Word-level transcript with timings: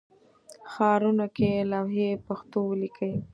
ښارونو 0.71 1.25
کې 1.35 1.51
لوحې 1.71 2.09
پښتو 2.27 2.57
ولیکئ 2.65 3.13